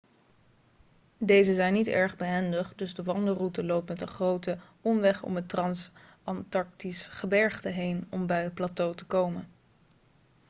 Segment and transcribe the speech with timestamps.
[1.17, 5.49] deze zijn niet erg behendig dus de wandelroute loopt met een grote omweg om het
[5.49, 9.47] transantarctisch gebergte heen om bij het plateau te komen